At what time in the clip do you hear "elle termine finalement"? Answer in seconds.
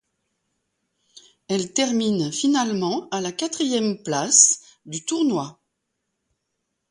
1.47-3.07